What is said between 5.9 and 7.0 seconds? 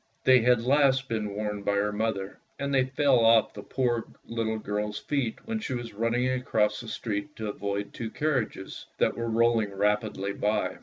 running across the